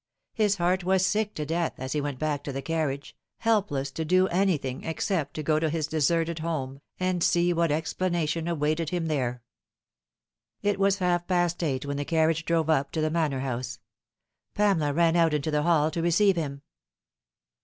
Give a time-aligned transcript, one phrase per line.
[0.33, 4.07] His heart was sick to death as he went back to the carriage, helpless toj
[4.07, 9.43] do anything 'except go to his deserted home, and see what explanation awaited him there.
[10.63, 13.77] It was half past eight when the carriage drove up to the Manor House.
[14.55, 16.63] Pamela ran out into the hall to receive him.